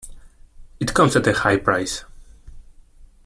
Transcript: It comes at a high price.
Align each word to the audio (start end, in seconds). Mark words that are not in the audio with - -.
It 0.79 0.95
comes 0.95 1.15
at 1.15 1.27
a 1.27 1.33
high 1.33 1.57
price. 1.57 2.05